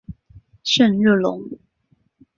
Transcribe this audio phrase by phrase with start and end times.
[0.63, 1.43] 圣热龙。